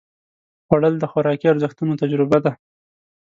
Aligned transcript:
خوړل 0.65 0.93
د 0.99 1.03
خوراکي 1.11 1.47
ارزښتونو 1.49 1.93
تجربه 2.01 2.37
ده 2.45 2.51